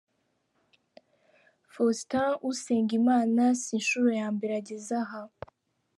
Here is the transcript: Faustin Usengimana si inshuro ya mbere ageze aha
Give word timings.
Faustin 1.73 2.31
Usengimana 2.49 3.45
si 3.59 3.69
inshuro 3.77 4.09
ya 4.19 4.27
mbere 4.35 4.51
ageze 4.61 4.93
aha 5.03 5.21